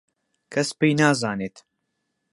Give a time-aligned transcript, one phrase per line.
[0.53, 1.55] کەس پێ نازانێت.